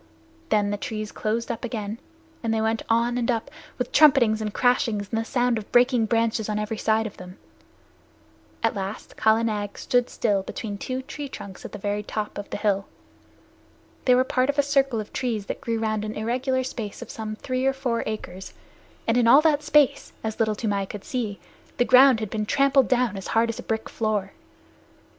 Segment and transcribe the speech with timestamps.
[0.49, 1.99] Then the trees closed up again,
[2.41, 6.07] and they went on and up, with trumpetings and crashings, and the sound of breaking
[6.07, 7.37] branches on every side of them.
[8.63, 12.49] At last Kala Nag stood still between two tree trunks at the very top of
[12.49, 12.87] the hill.
[14.05, 17.11] They were part of a circle of trees that grew round an irregular space of
[17.11, 18.55] some three or four acres,
[19.05, 21.39] and in all that space, as Little Toomai could see,
[21.77, 24.31] the ground had been trampled down as hard as a brick floor.